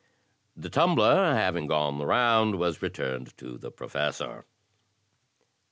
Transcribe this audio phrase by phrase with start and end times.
[0.57, 4.45] The tumbler, having gone the roimd, was returned to the Professor.